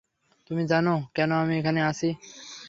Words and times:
তুমি 0.49 0.63
জানো 0.71 0.93
কেন 1.15 1.29
আমি 1.41 1.53
এখানে 1.59 1.79
আছি? 1.89 2.09